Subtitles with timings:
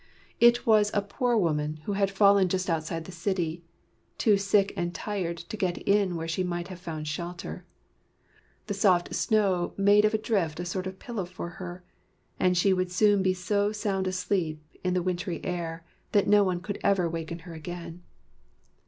[0.39, 3.63] It was a poor woman, who had fallen just outside the city,
[4.17, 7.65] too sick and tired to get in where she might have found shelter.
[8.65, 11.83] The soft snow made of a drift a sort of pillow for her,
[12.39, 16.61] and she would soon be so sound asleep, in the wintry air, that no one
[16.61, 18.01] could ever waken her again.